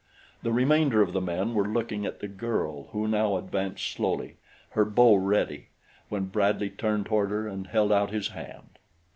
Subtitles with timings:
[0.41, 4.37] The remainder of the men were looking at the girl who now advanced slowly,
[4.71, 5.67] her bow ready,
[6.09, 8.79] when Bradley turned toward her and held out his hand.